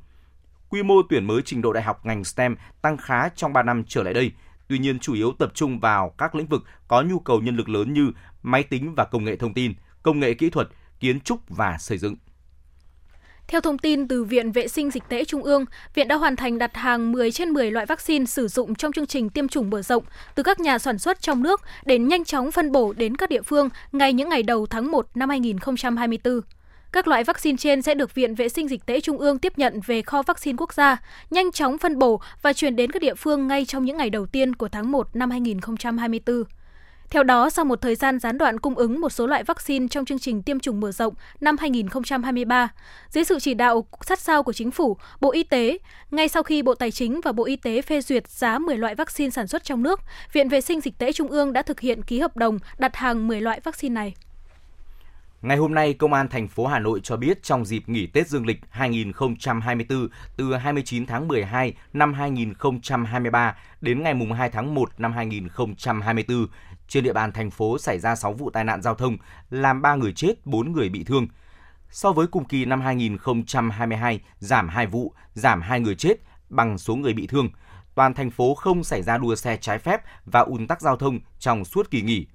[0.70, 3.84] Quy mô tuyển mới trình độ đại học ngành STEM tăng khá trong 3 năm
[3.88, 4.32] trở lại đây,
[4.70, 7.70] tuy nhiên chủ yếu tập trung vào các lĩnh vực có nhu cầu nhân lực
[7.70, 8.12] lớn như
[8.44, 10.68] máy tính và công nghệ thông tin, công nghệ kỹ thuật,
[11.00, 12.16] kiến trúc và xây dựng.
[13.48, 16.58] Theo thông tin từ Viện Vệ sinh Dịch tễ Trung ương, Viện đã hoàn thành
[16.58, 19.82] đặt hàng 10 trên 10 loại vaccine sử dụng trong chương trình tiêm chủng mở
[19.82, 20.04] rộng
[20.36, 23.42] từ các nhà sản xuất trong nước để nhanh chóng phân bổ đến các địa
[23.42, 26.42] phương ngay những ngày đầu tháng 1 năm 2024.
[26.92, 29.80] Các loại vaccine trên sẽ được Viện Vệ sinh Dịch tễ Trung ương tiếp nhận
[29.86, 30.98] về kho vaccine quốc gia,
[31.30, 34.26] nhanh chóng phân bổ và chuyển đến các địa phương ngay trong những ngày đầu
[34.26, 36.44] tiên của tháng 1 năm 2024.
[37.10, 40.06] Theo đó, sau một thời gian gián đoạn cung ứng một số loại vaccine trong
[40.06, 42.70] chương trình tiêm chủng mở rộng năm 2023,
[43.10, 45.78] dưới sự chỉ đạo sát sao của Chính phủ, Bộ Y tế,
[46.12, 48.96] ngay sau khi Bộ Tài chính và Bộ Y tế phê duyệt giá 10 loại
[48.96, 50.00] vaccine sản xuất trong nước,
[50.34, 53.28] Viện Vệ sinh Dịch tễ Trung ương đã thực hiện ký hợp đồng đặt hàng
[53.28, 54.14] 10 loại vaccine này.
[55.42, 58.28] Ngày hôm nay, Công an thành phố Hà Nội cho biết trong dịp nghỉ Tết
[58.28, 65.14] Dương lịch 2024 từ 29 tháng 12 năm 2023 đến ngày 2 tháng 1 năm
[65.14, 66.48] 2024,
[66.88, 69.18] trên địa bàn thành phố xảy ra 6 vụ tai nạn giao thông,
[69.50, 71.28] làm 3 người chết, 4 người bị thương.
[71.90, 76.14] So với cùng kỳ năm 2022, giảm 2 vụ, giảm 2 người chết
[76.50, 77.50] bằng số người bị thương.
[77.96, 81.20] Toàn thành phố không xảy ra đua xe trái phép và ùn tắc giao thông
[81.40, 82.28] trong suốt kỳ nghỉ.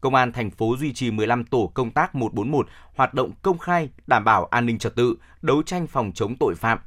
[0.00, 3.88] Công an thành phố duy trì 15 tổ công tác 141 hoạt động công khai,
[4.06, 6.78] đảm bảo an ninh trật tự, đấu tranh phòng chống tội phạm.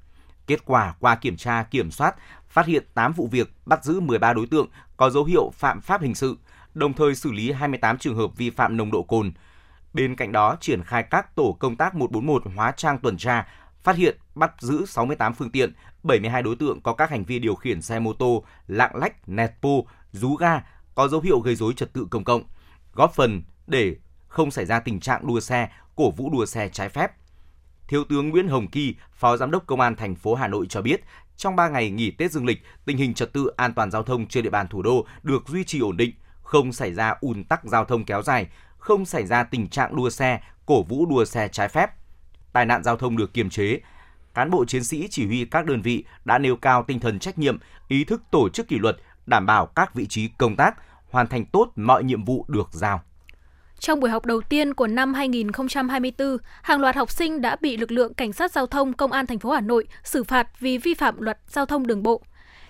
[0.47, 2.15] Kết quả qua kiểm tra, kiểm soát,
[2.49, 6.01] phát hiện 8 vụ việc, bắt giữ 13 đối tượng có dấu hiệu phạm pháp
[6.01, 6.37] hình sự,
[6.73, 9.31] đồng thời xử lý 28 trường hợp vi phạm nồng độ cồn.
[9.93, 13.47] Bên cạnh đó, triển khai các tổ công tác 141 hóa trang tuần tra,
[13.83, 15.73] phát hiện, bắt giữ 68 phương tiện,
[16.03, 19.51] 72 đối tượng có các hành vi điều khiển xe mô tô, lạng lách, nẹt
[19.61, 20.61] pô rú ga,
[20.95, 22.43] có dấu hiệu gây dối trật tự công cộng,
[22.93, 23.95] góp phần để
[24.27, 27.11] không xảy ra tình trạng đua xe, cổ vũ đua xe trái phép.
[27.87, 30.81] Thiếu tướng Nguyễn Hồng Kỳ, Phó Giám đốc Công an thành phố Hà Nội cho
[30.81, 31.01] biết,
[31.37, 34.27] trong 3 ngày nghỉ Tết Dương lịch, tình hình trật tự an toàn giao thông
[34.27, 37.63] trên địa bàn thủ đô được duy trì ổn định, không xảy ra ùn tắc
[37.63, 41.47] giao thông kéo dài, không xảy ra tình trạng đua xe, cổ vũ đua xe
[41.47, 41.89] trái phép.
[42.53, 43.79] Tai nạn giao thông được kiềm chế.
[44.33, 47.37] Cán bộ chiến sĩ chỉ huy các đơn vị đã nêu cao tinh thần trách
[47.37, 50.75] nhiệm, ý thức tổ chức kỷ luật, đảm bảo các vị trí công tác,
[51.13, 53.01] hoàn thành tốt mọi nhiệm vụ được giao.
[53.79, 57.91] Trong buổi học đầu tiên của năm 2024, hàng loạt học sinh đã bị lực
[57.91, 60.93] lượng cảnh sát giao thông công an thành phố Hà Nội xử phạt vì vi
[60.93, 62.21] phạm luật giao thông đường bộ.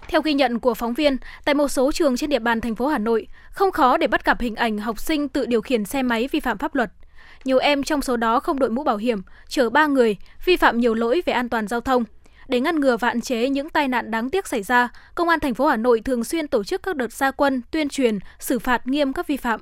[0.07, 2.87] Theo ghi nhận của phóng viên, tại một số trường trên địa bàn thành phố
[2.87, 6.03] Hà Nội, không khó để bắt gặp hình ảnh học sinh tự điều khiển xe
[6.03, 6.91] máy vi phạm pháp luật.
[7.45, 10.77] Nhiều em trong số đó không đội mũ bảo hiểm, chở ba người, vi phạm
[10.77, 12.03] nhiều lỗi về an toàn giao thông.
[12.47, 15.39] Để ngăn ngừa và hạn chế những tai nạn đáng tiếc xảy ra, Công an
[15.39, 18.59] thành phố Hà Nội thường xuyên tổ chức các đợt gia quân, tuyên truyền, xử
[18.59, 19.59] phạt nghiêm các vi phạm.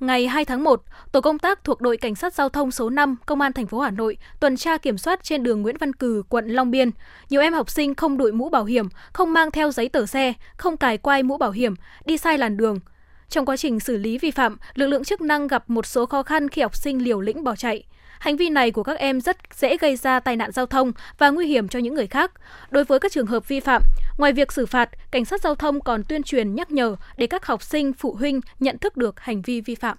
[0.00, 3.16] Ngày 2 tháng 1, tổ công tác thuộc đội cảnh sát giao thông số 5
[3.26, 6.22] Công an thành phố Hà Nội tuần tra kiểm soát trên đường Nguyễn Văn Cừ,
[6.28, 6.90] quận Long Biên.
[7.28, 10.32] Nhiều em học sinh không đội mũ bảo hiểm, không mang theo giấy tờ xe,
[10.56, 11.74] không cài quai mũ bảo hiểm,
[12.04, 12.80] đi sai làn đường.
[13.28, 16.22] Trong quá trình xử lý vi phạm, lực lượng chức năng gặp một số khó
[16.22, 17.84] khăn khi học sinh liều lĩnh bỏ chạy.
[18.18, 21.30] Hành vi này của các em rất dễ gây ra tai nạn giao thông và
[21.30, 22.32] nguy hiểm cho những người khác.
[22.70, 23.82] Đối với các trường hợp vi phạm,
[24.18, 27.46] ngoài việc xử phạt, cảnh sát giao thông còn tuyên truyền nhắc nhở để các
[27.46, 29.96] học sinh, phụ huynh nhận thức được hành vi vi phạm.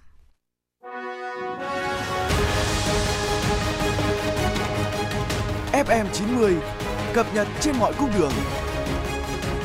[5.74, 6.56] FM 90
[7.14, 8.32] cập nhật trên mọi cung đường.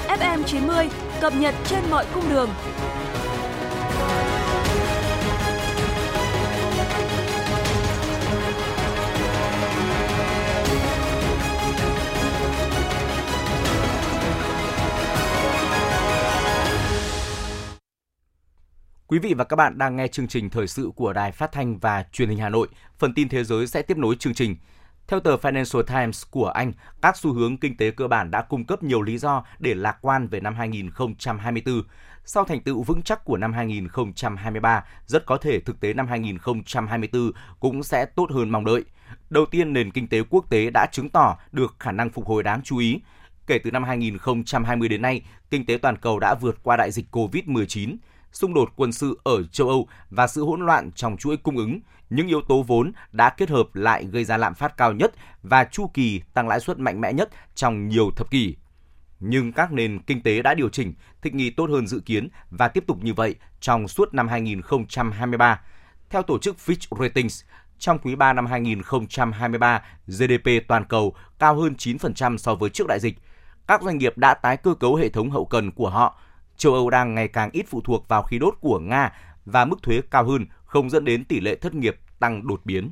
[0.08, 0.88] FM 90
[1.20, 2.50] cập nhật trên mọi cung đường.
[19.12, 21.78] Quý vị và các bạn đang nghe chương trình thời sự của Đài Phát thanh
[21.78, 22.68] và Truyền hình Hà Nội.
[22.98, 24.56] Phần tin thế giới sẽ tiếp nối chương trình.
[25.08, 26.72] Theo tờ Financial Times của Anh,
[27.02, 29.98] các xu hướng kinh tế cơ bản đã cung cấp nhiều lý do để lạc
[30.00, 31.82] quan về năm 2024.
[32.24, 37.32] Sau thành tựu vững chắc của năm 2023, rất có thể thực tế năm 2024
[37.60, 38.84] cũng sẽ tốt hơn mong đợi.
[39.30, 42.42] Đầu tiên, nền kinh tế quốc tế đã chứng tỏ được khả năng phục hồi
[42.42, 43.00] đáng chú ý.
[43.46, 47.06] Kể từ năm 2020 đến nay, kinh tế toàn cầu đã vượt qua đại dịch
[47.16, 47.96] COVID-19
[48.32, 51.80] xung đột quân sự ở châu Âu và sự hỗn loạn trong chuỗi cung ứng,
[52.10, 55.64] những yếu tố vốn đã kết hợp lại gây ra lạm phát cao nhất và
[55.64, 58.56] chu kỳ tăng lãi suất mạnh mẽ nhất trong nhiều thập kỷ.
[59.20, 62.68] Nhưng các nền kinh tế đã điều chỉnh, thích nghi tốt hơn dự kiến và
[62.68, 65.60] tiếp tục như vậy trong suốt năm 2023.
[66.10, 67.44] Theo tổ chức Fitch Ratings,
[67.78, 73.00] trong quý 3 năm 2023, GDP toàn cầu cao hơn 9% so với trước đại
[73.00, 73.18] dịch.
[73.66, 76.20] Các doanh nghiệp đã tái cơ cấu hệ thống hậu cần của họ,
[76.62, 79.12] châu Âu đang ngày càng ít phụ thuộc vào khí đốt của Nga
[79.44, 82.90] và mức thuế cao hơn không dẫn đến tỷ lệ thất nghiệp tăng đột biến.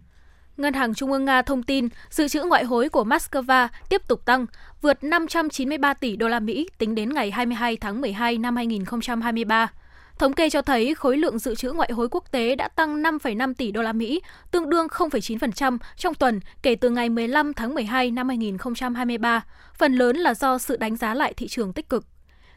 [0.56, 4.24] Ngân hàng Trung ương Nga thông tin dự trữ ngoại hối của Moscow tiếp tục
[4.24, 4.46] tăng,
[4.83, 9.72] vượt 593 tỷ đô la Mỹ tính đến ngày 22 tháng 12 năm 2023.
[10.18, 13.54] Thống kê cho thấy khối lượng dự trữ ngoại hối quốc tế đã tăng 5,5
[13.54, 18.11] tỷ đô la Mỹ, tương đương 0,9% trong tuần kể từ ngày 15 tháng 12
[18.11, 19.44] năm 2023,
[19.78, 22.04] phần lớn là do sự đánh giá lại thị trường tích cực.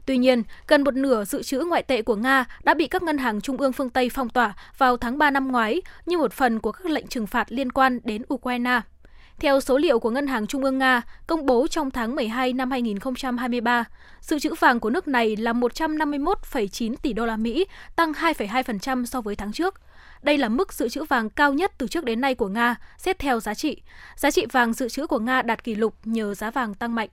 [0.05, 3.17] Tuy nhiên, gần một nửa dự trữ ngoại tệ của Nga đã bị các ngân
[3.17, 6.59] hàng trung ương phương Tây phong tỏa vào tháng 3 năm ngoái như một phần
[6.59, 8.81] của các lệnh trừng phạt liên quan đến Ukraine.
[9.39, 12.71] Theo số liệu của Ngân hàng Trung ương Nga công bố trong tháng 12 năm
[12.71, 13.83] 2023,
[14.21, 19.21] dự trữ vàng của nước này là 151,9 tỷ đô la Mỹ, tăng 2,2% so
[19.21, 19.81] với tháng trước.
[20.21, 23.19] Đây là mức dự trữ vàng cao nhất từ trước đến nay của Nga, xét
[23.19, 23.81] theo giá trị.
[24.15, 27.09] Giá trị vàng dự trữ của Nga đạt kỷ lục nhờ giá vàng tăng mạnh.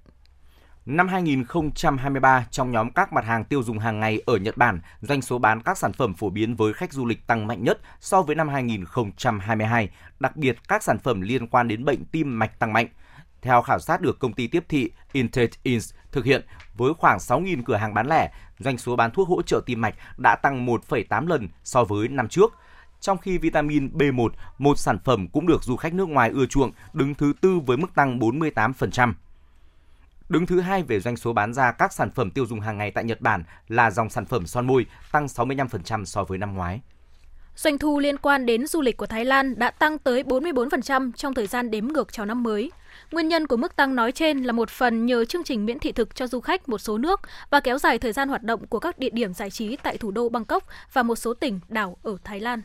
[0.91, 5.23] Năm 2023, trong nhóm các mặt hàng tiêu dùng hàng ngày ở Nhật Bản, doanh
[5.23, 8.23] số bán các sản phẩm phổ biến với khách du lịch tăng mạnh nhất so
[8.23, 12.73] với năm 2022, đặc biệt các sản phẩm liên quan đến bệnh tim mạch tăng
[12.73, 12.87] mạnh.
[13.43, 17.63] Theo khảo sát được công ty tiếp thị Intet Ins thực hiện với khoảng 6.000
[17.67, 21.27] cửa hàng bán lẻ, doanh số bán thuốc hỗ trợ tim mạch đã tăng 1,8
[21.27, 22.55] lần so với năm trước.
[23.01, 26.71] Trong khi vitamin B1, một sản phẩm cũng được du khách nước ngoài ưa chuộng,
[26.93, 29.13] đứng thứ tư với mức tăng 48%.
[30.31, 32.91] Đứng thứ hai về doanh số bán ra các sản phẩm tiêu dùng hàng ngày
[32.91, 36.81] tại Nhật Bản là dòng sản phẩm son môi, tăng 65% so với năm ngoái.
[37.57, 41.35] Doanh thu liên quan đến du lịch của Thái Lan đã tăng tới 44% trong
[41.35, 42.71] thời gian đếm ngược chào năm mới.
[43.13, 45.93] Nguyên nhân của mức tăng nói trên là một phần nhờ chương trình miễn thị
[45.93, 48.79] thực cho du khách một số nước và kéo dài thời gian hoạt động của
[48.79, 52.17] các địa điểm giải trí tại thủ đô Bangkok và một số tỉnh, đảo ở
[52.25, 52.63] Thái Lan.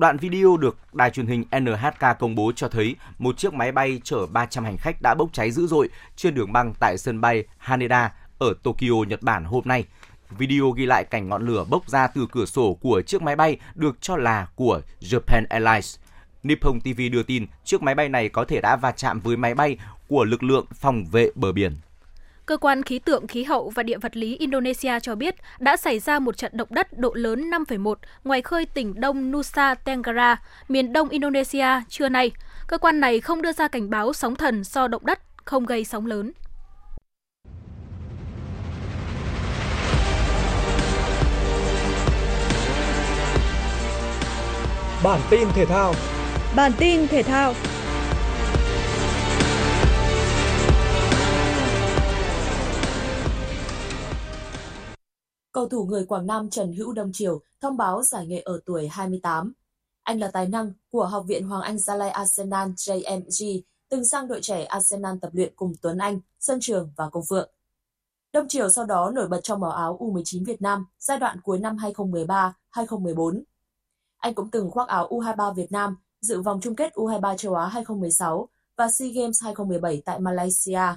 [0.00, 4.00] Đoạn video được đài truyền hình NHK công bố cho thấy một chiếc máy bay
[4.04, 7.44] chở 300 hành khách đã bốc cháy dữ dội trên đường băng tại sân bay
[7.58, 9.84] Haneda ở Tokyo, Nhật Bản hôm nay.
[10.30, 13.56] Video ghi lại cảnh ngọn lửa bốc ra từ cửa sổ của chiếc máy bay
[13.74, 15.98] được cho là của Japan Airlines.
[16.42, 19.54] Nippon TV đưa tin chiếc máy bay này có thể đã va chạm với máy
[19.54, 21.76] bay của lực lượng phòng vệ bờ biển.
[22.50, 25.98] Cơ quan khí tượng, khí hậu và địa vật lý Indonesia cho biết đã xảy
[25.98, 30.92] ra một trận động đất độ lớn 5,1 ngoài khơi tỉnh đông Nusa Tenggara, miền
[30.92, 32.30] đông Indonesia trưa nay.
[32.66, 35.84] Cơ quan này không đưa ra cảnh báo sóng thần do động đất không gây
[35.84, 36.32] sóng lớn.
[45.04, 45.94] Bản tin thể thao
[46.56, 47.54] Bản tin thể thao
[55.52, 58.88] Cầu thủ người Quảng Nam Trần Hữu Đông Triều thông báo giải nghệ ở tuổi
[58.88, 59.52] 28.
[60.02, 64.28] Anh là tài năng của Học viện Hoàng Anh Gia Lai Arsenal JMG, từng sang
[64.28, 67.50] đội trẻ Arsenal tập luyện cùng Tuấn Anh, Sơn Trường và Công Phượng.
[68.32, 71.58] Đông Triều sau đó nổi bật trong màu áo U19 Việt Nam giai đoạn cuối
[71.58, 73.42] năm 2013-2014.
[74.16, 77.66] Anh cũng từng khoác áo U23 Việt Nam dự vòng chung kết U23 châu Á
[77.66, 80.96] 2016 và SEA Games 2017 tại Malaysia.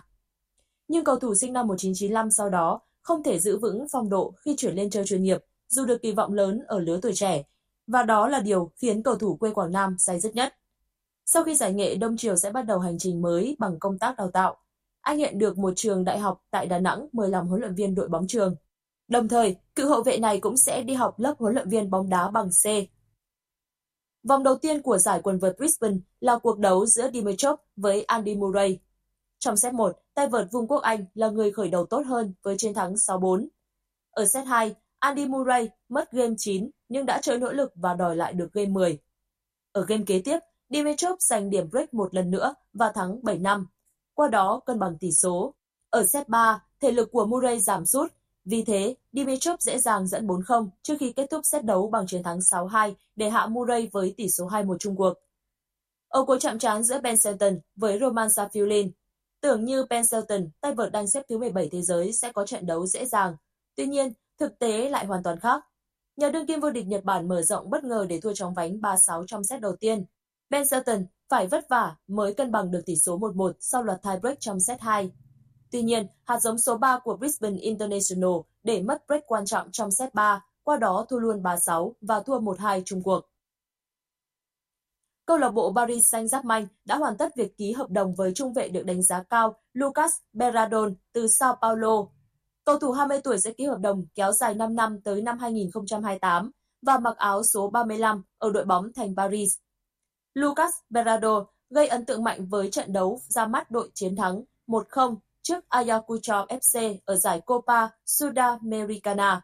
[0.87, 4.55] Nhưng cầu thủ sinh năm 1995 sau đó không thể giữ vững phong độ khi
[4.57, 5.37] chuyển lên chơi chuyên nghiệp,
[5.69, 7.43] dù được kỳ vọng lớn ở lứa tuổi trẻ,
[7.87, 10.53] và đó là điều khiến cầu thủ quê Quảng Nam say dứt nhất.
[11.25, 14.17] Sau khi giải nghệ, Đông Triều sẽ bắt đầu hành trình mới bằng công tác
[14.17, 14.57] đào tạo.
[15.01, 17.95] Anh hiện được một trường đại học tại Đà Nẵng mời làm huấn luyện viên
[17.95, 18.55] đội bóng trường.
[19.07, 22.09] Đồng thời, cựu hậu vệ này cũng sẽ đi học lớp huấn luyện viên bóng
[22.09, 22.65] đá bằng C.
[24.23, 28.35] Vòng đầu tiên của giải quần vợt Brisbane là cuộc đấu giữa Dimitrov với Andy
[28.35, 28.79] Murray.
[29.43, 32.57] Trong set 1, tay vợt Vương quốc Anh là người khởi đầu tốt hơn với
[32.57, 33.47] chiến thắng 6-4.
[34.11, 38.15] Ở set 2, Andy Murray mất game 9 nhưng đã chơi nỗ lực và đòi
[38.15, 38.97] lại được game 10.
[39.71, 43.65] Ở game kế tiếp, Dimitrov giành điểm break một lần nữa và thắng 7-5.
[44.13, 45.55] Qua đó cân bằng tỷ số.
[45.89, 48.13] Ở set 3, thể lực của Murray giảm sút.
[48.45, 52.23] Vì thế, Dimitrov dễ dàng dẫn 4-0 trước khi kết thúc set đấu bằng chiến
[52.23, 55.13] thắng 6-2 để hạ Murray với tỷ số 2-1 chung cuộc.
[56.07, 58.91] Ở cuộc chạm trán giữa Ben Shelton với Roman Safiulin.
[59.43, 60.03] Tưởng như Ben
[60.61, 63.35] tay vợt đang xếp thứ 17 thế giới sẽ có trận đấu dễ dàng.
[63.75, 65.63] Tuy nhiên, thực tế lại hoàn toàn khác.
[66.15, 68.77] Nhà đương kim vô địch Nhật Bản mở rộng bất ngờ để thua chóng vánh
[68.77, 70.05] 3-6 trong set đầu tiên.
[70.49, 70.63] Ben
[71.29, 74.81] phải vất vả mới cân bằng được tỷ số 1-1 sau loạt tiebreak trong set
[74.81, 75.11] 2.
[75.71, 79.91] Tuy nhiên, hạt giống số 3 của Brisbane International để mất break quan trọng trong
[79.91, 83.32] set 3, qua đó thua luôn 3-6 và thua 1-2 chung cuộc.
[85.25, 88.69] Câu lạc bộ Paris Saint-Germain đã hoàn tất việc ký hợp đồng với trung vệ
[88.69, 92.05] được đánh giá cao Lucas Berardon từ Sao Paulo.
[92.65, 96.51] Cầu thủ 20 tuổi sẽ ký hợp đồng kéo dài 5 năm tới năm 2028
[96.81, 99.49] và mặc áo số 35 ở đội bóng thành Paris.
[100.33, 105.15] Lucas Berardo gây ấn tượng mạnh với trận đấu ra mắt đội chiến thắng 1-0
[105.41, 109.41] trước Ayacucho FC ở giải Copa Sudamericana.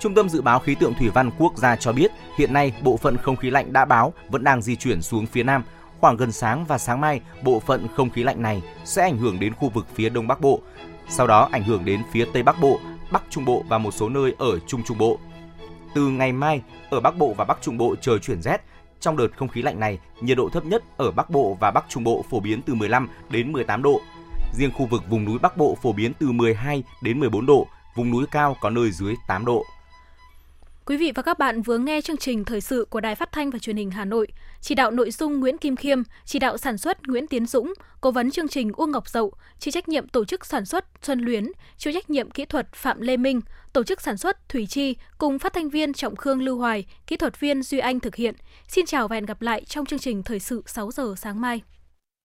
[0.00, 2.96] Trung tâm Dự báo Khí tượng Thủy văn Quốc gia cho biết, hiện nay bộ
[2.96, 5.62] phận không khí lạnh đã báo vẫn đang di chuyển xuống phía Nam.
[6.00, 9.40] Khoảng gần sáng và sáng mai, bộ phận không khí lạnh này sẽ ảnh hưởng
[9.40, 10.60] đến khu vực phía Đông Bắc Bộ.
[11.08, 12.80] Sau đó ảnh hưởng đến phía Tây Bắc Bộ,
[13.10, 15.18] Bắc Trung Bộ và một số nơi ở Trung Trung Bộ.
[15.94, 18.60] Từ ngày mai, ở Bắc Bộ và Bắc Trung Bộ trời chuyển rét.
[19.00, 21.84] Trong đợt không khí lạnh này, nhiệt độ thấp nhất ở Bắc Bộ và Bắc
[21.88, 24.00] Trung Bộ phổ biến từ 15 đến 18 độ.
[24.52, 28.10] Riêng khu vực vùng núi Bắc Bộ phổ biến từ 12 đến 14 độ, vùng
[28.10, 29.64] núi cao có nơi dưới 8 độ.
[30.88, 33.50] Quý vị và các bạn vừa nghe chương trình thời sự của Đài Phát thanh
[33.50, 34.28] và Truyền hình Hà Nội.
[34.60, 38.10] Chỉ đạo nội dung Nguyễn Kim Khiêm, chỉ đạo sản xuất Nguyễn Tiến Dũng, cố
[38.10, 41.46] vấn chương trình Uông Ngọc Dậu, chịu trách nhiệm tổ chức sản xuất Xuân Luyến,
[41.76, 43.40] chịu trách nhiệm kỹ thuật Phạm Lê Minh,
[43.72, 47.16] tổ chức sản xuất Thủy Chi cùng phát thanh viên Trọng Khương Lưu Hoài, kỹ
[47.16, 48.34] thuật viên Duy Anh thực hiện.
[48.68, 51.62] Xin chào và hẹn gặp lại trong chương trình thời sự 6 giờ sáng mai.